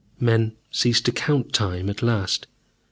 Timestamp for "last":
2.01-2.47